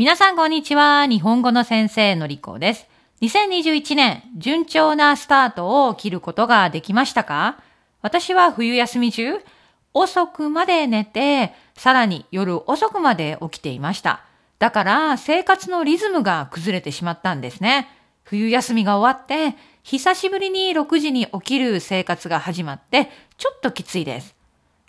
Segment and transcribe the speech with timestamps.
[0.00, 1.04] 皆さんこんにちは。
[1.04, 2.88] 日本語の先生のりこです。
[3.20, 7.58] 2021年、順調なスタートを切ることができましたか？
[8.00, 9.34] 私は冬休み中、
[9.92, 14.22] 遅くまで寝て、さらに夜遅くまで起きていました。
[14.58, 17.86] だから生活のリズムが崩れてしまったんですね。
[18.24, 24.34] 冬休みが終わって、久しぶりに6時に起きる生活が始まって、ちょっときついです。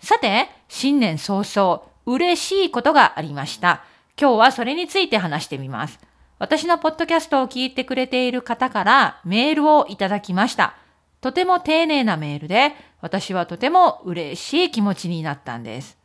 [0.01, 3.83] さて、新年早々、嬉しいことがありました。
[4.19, 5.99] 今日はそれについて話してみます。
[6.39, 10.75] 私のポッドキャストを聞いてくれている方からメールをいただきました。
[11.21, 15.97] とても丁寧なメールで、私はとても嬉しい気持ちになったんです。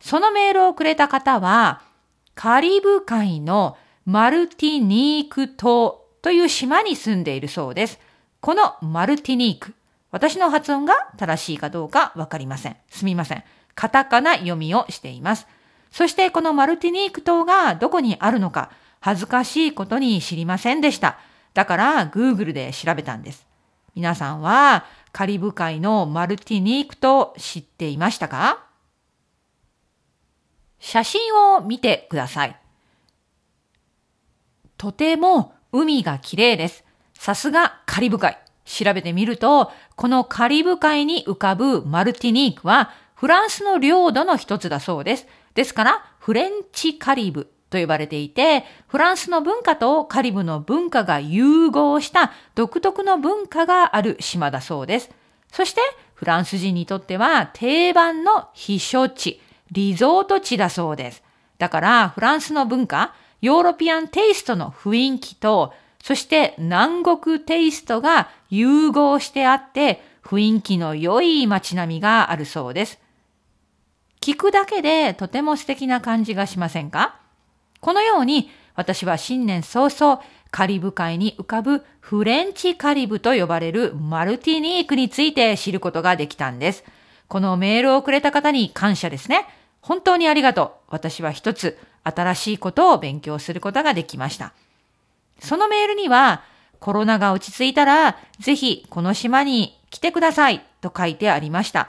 [0.00, 1.82] そのメールをくれた方は、
[2.34, 8.00] カリブ海のマルティニーク島という島に住んでいるそうです。
[8.40, 9.74] このマルティニーク、
[10.10, 12.76] 私の発音が正しいかどうかわかりません。
[12.88, 13.44] すみません。
[13.74, 15.46] カタカナ読みをしています。
[15.90, 21.18] そしてこのマルティニーク島がどこにあるのか、恥ずかしいことに知りませんでした。
[21.54, 23.46] だから Google で調べたんです。
[23.94, 28.64] 皆さんはカリブ海のマルティニークと知っていましたか？
[30.78, 32.56] 写真を見てください。
[34.76, 36.84] とても海が綺麗です。
[37.14, 38.36] さすがカリブ海。
[38.64, 45.26] 調べてみると、このカリブ海に浮かぶマルティニークはフランスの領土の一つだそうです。
[45.58, 55.10] ですから、フレンチカリブと呼ばれていて、フランスの文化とカリブの文化が融合した独特の文化がある島だそうです。
[55.50, 55.80] そして、
[56.14, 59.40] フランス人にとっては定番の避暑地、
[59.72, 61.24] リゾート地だそうです。
[61.58, 73.00] だから、フランスの文化、ヨーロピアンテイストの雰囲気と、そして南国テイストが融合してあって、雰囲気の良い街並みがあるそうです。
[74.28, 77.18] 聞くだけでとても素敵な感じがしませんか？
[77.80, 86.84] このように私は新年早々カリブ海に浮かぶフレンチカリブと呼ばれるマルティニークについて知ることができたんです。
[87.26, 89.46] このメールをくれた方に感謝ですね。
[89.80, 90.90] 本当にありがとう。
[90.90, 94.52] 私は一つ新しいことを勉強することができました。
[95.40, 96.42] そのメールには
[96.80, 101.88] コロナが落ち着いたらぜひこの島に来てくださいと書いてありました。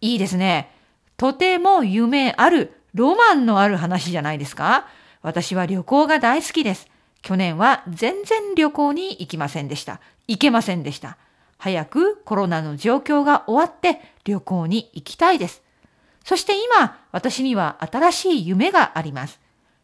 [0.00, 0.74] いいですね。
[1.16, 4.86] とても夢ある、ロマンのある話じゃないですか
[5.22, 6.88] 私は旅行が大好きです。
[7.22, 10.00] 去年は全然旅行に行きませんでした。
[10.28, 11.16] 行けませんでした。
[11.58, 15.62] 早くコロナの状況が終わって旅行に行きたいです。
[16.24, 19.40] そして今、私には新しい夢があります。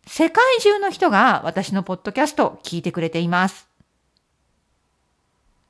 [0.06, 3.68] 世界中の人が私のポッドキャストを聞いてくれています。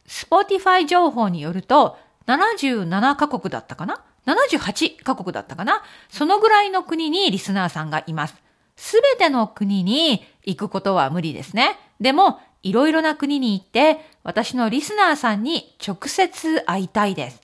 [0.09, 1.97] Spotify 情報によると
[2.27, 4.03] 77カ国だったかな？
[4.27, 5.83] 78カ国だったかな？
[6.09, 8.35] そのぐらいの国にリスナーさんがいます。
[8.77, 11.79] すべての国に行くことは無理ですね。
[12.01, 17.43] でも、いろいろな国に行って、私のリスナーさんに直接会いたいです。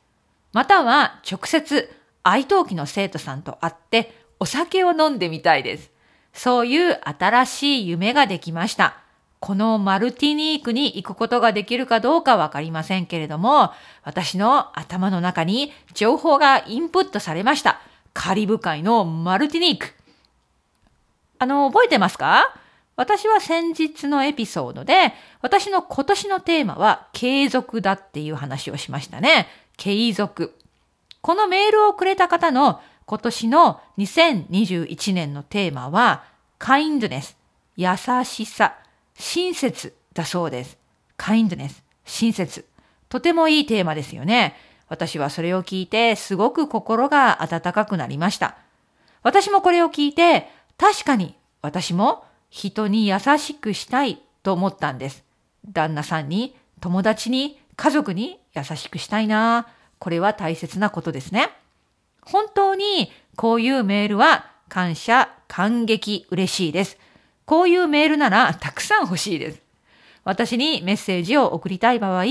[0.53, 5.91] または、直接、愛登記の生徒さんと会って、お酒を飲んでみたいです。
[6.33, 8.97] そういう新しい夢ができました。
[9.41, 13.73] このマルティニークに行くことができるかどうかわかりませんけれども、
[14.03, 17.81] 私の頭の中に情報がインプットされました。
[18.15, 19.95] カリブ海のマルティニーク。
[21.39, 22.53] あの、覚えてますか？
[22.97, 29.47] 私は先日のエピソードで、私の今年のテーマは継続だっていう話をしましたね。
[29.77, 30.59] 継続。
[31.21, 36.25] このメールをくれた方の今年の2021年のテーマは、
[36.59, 37.37] カインドネス、
[37.77, 37.91] 優
[38.25, 38.75] しさ、
[39.19, 40.79] 親切だそうです。
[41.19, 42.65] kindness、親切。
[43.09, 44.57] とてもいいテーマですよね。
[44.89, 48.57] 私はそれを聞いてすごく心が温かくなりました。
[49.23, 50.49] 私もこれを聞いて
[50.79, 55.25] 確かに私も人に優しくしたいと思ったんです。
[55.73, 59.69] 旦那さんに、友達に、家族に優しくしたいな。
[59.99, 61.51] これは大切なことですね。
[62.23, 66.99] 本当にこういうメールは感謝、感激、嬉しいです。
[67.49, 69.63] こういうメールならたくさん欲しいです。
[70.23, 72.27] 私にメッセージを送りたい場合、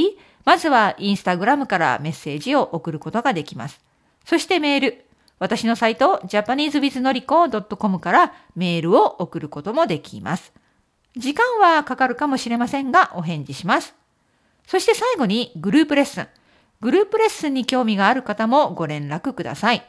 [0.45, 3.81] まずはインスタグラムからメッセージを送ることができます。
[4.25, 5.05] そしてメール。
[5.39, 10.53] 私のサイト japanesewithnoriko.com からメールを送ることもできます。
[11.15, 13.95] 時間はかかるかもしれませんがお返事します。
[14.67, 16.27] そして最後にグループレッスン。
[16.79, 19.83] グループレッスンに興味がある方もご連絡ください。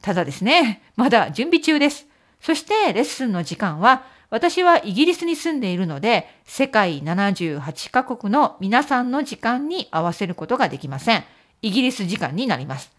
[0.00, 2.08] ただですね、まだ準備中です。
[2.40, 11.24] そしてレッスンの時間は私はイギリスに住んでいるので、世界78カ国の皆さんの時間に合わせることができません。
[11.60, 12.90] イギリス時間になります。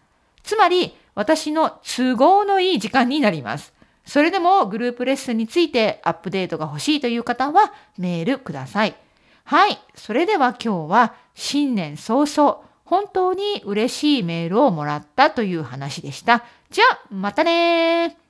[0.44, 3.72] つまり、私の都合のいい時間になります。
[4.06, 8.94] それでもグループレッスンについてアップデートが欲しいという方はメールください。
[9.42, 9.80] はい。
[9.96, 16.44] それでは今日は新年早々、本当に嬉しいメールをもらったという話でした。
[16.70, 18.23] じゃあ、またね